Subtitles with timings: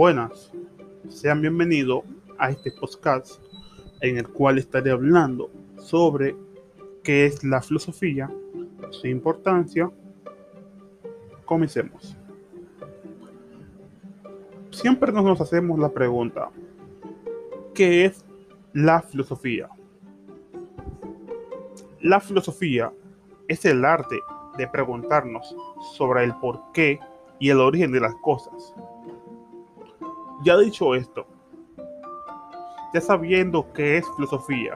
[0.00, 0.50] Buenas,
[1.10, 2.04] sean bienvenidos
[2.38, 3.38] a este podcast
[4.00, 6.34] en el cual estaré hablando sobre
[7.04, 8.30] qué es la filosofía,
[8.92, 9.90] su importancia.
[11.44, 12.16] Comencemos.
[14.70, 16.48] Siempre nos hacemos la pregunta,
[17.74, 18.24] ¿qué es
[18.72, 19.68] la filosofía?
[22.00, 22.90] La filosofía
[23.48, 24.18] es el arte
[24.56, 25.54] de preguntarnos
[25.92, 26.98] sobre el porqué
[27.38, 28.72] y el origen de las cosas.
[30.42, 31.26] Ya dicho esto,
[32.94, 34.74] ya sabiendo qué es filosofía,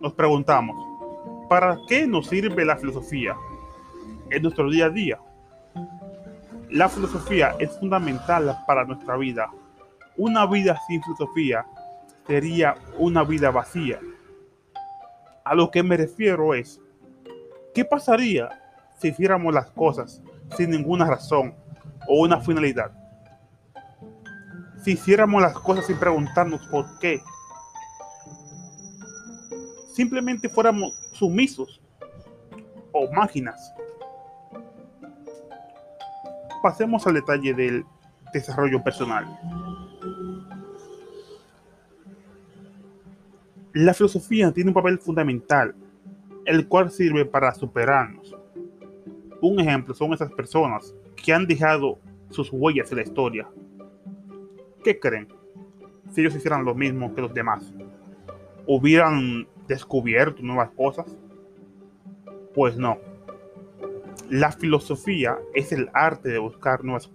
[0.00, 0.76] nos preguntamos,
[1.46, 3.36] ¿para qué nos sirve la filosofía
[4.30, 5.18] en nuestro día a día?
[6.70, 9.50] La filosofía es fundamental para nuestra vida.
[10.16, 11.66] Una vida sin filosofía
[12.26, 14.00] sería una vida vacía.
[15.44, 16.80] A lo que me refiero es,
[17.74, 18.48] ¿qué pasaría
[18.98, 20.22] si hiciéramos las cosas
[20.56, 21.54] sin ninguna razón
[22.08, 22.97] o una finalidad?
[24.82, 27.20] Si hiciéramos las cosas sin preguntarnos por qué,
[29.92, 31.80] simplemente fuéramos sumisos
[32.92, 33.72] o máquinas.
[36.62, 37.84] Pasemos al detalle del
[38.32, 39.26] desarrollo personal.
[43.74, 45.74] La filosofía tiene un papel fundamental,
[46.44, 48.34] el cual sirve para superarnos.
[49.40, 51.98] Un ejemplo son esas personas que han dejado
[52.30, 53.48] sus huellas en la historia.
[54.88, 55.28] ¿Qué creen?
[56.10, 57.74] Si ellos hicieran lo mismo que los demás,
[58.66, 61.14] hubieran descubierto nuevas cosas.
[62.54, 62.96] Pues no.
[64.30, 67.10] La filosofía es el arte de buscar nuevas,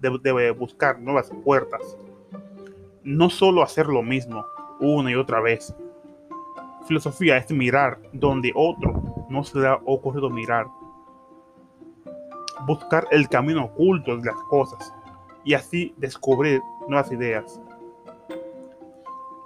[0.00, 1.96] de buscar nuevas puertas.
[3.04, 4.44] No solo hacer lo mismo
[4.80, 5.72] una y otra vez.
[6.88, 10.66] Filosofía es mirar donde otro no se le ha ocurrido mirar
[12.66, 14.92] buscar el camino oculto de las cosas
[15.44, 17.60] y así descubrir nuevas ideas.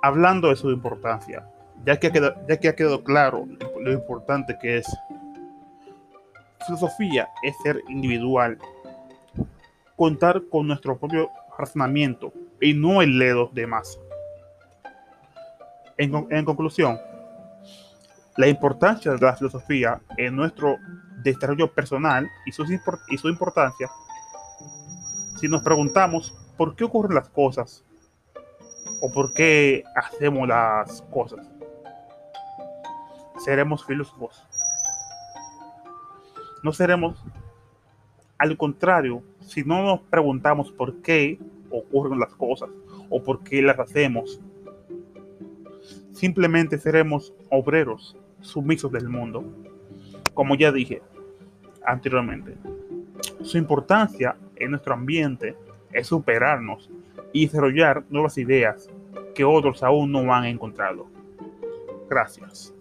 [0.02, 1.46] Hablando de su importancia,
[1.84, 3.46] ya que ha quedado, ya que ha quedado claro
[3.80, 4.86] lo importante que es,
[6.66, 8.58] filosofía es ser individual,
[9.96, 13.98] contar con nuestro propio razonamiento y no el de los demás.
[15.96, 16.98] En, en conclusión,
[18.36, 20.76] la importancia de la filosofía en nuestro
[21.24, 23.90] desarrollo personal y y su importancia,
[25.36, 27.84] si nos preguntamos por qué ocurren las cosas
[29.00, 31.48] o por qué hacemos las cosas,
[33.38, 34.44] seremos filósofos.
[36.64, 37.24] No seremos,
[38.36, 41.38] al contrario, si no nos preguntamos por qué
[41.70, 42.68] ocurren las cosas
[43.08, 44.40] o por qué las hacemos,
[46.12, 49.44] simplemente seremos obreros sumisos del mundo.
[50.34, 51.02] Como ya dije,
[51.86, 52.56] anteriormente.
[53.42, 55.56] Su importancia en nuestro ambiente
[55.92, 56.90] es superarnos
[57.32, 58.88] y desarrollar nuevas ideas
[59.34, 61.06] que otros aún no han encontrado.
[62.08, 62.74] Gracias.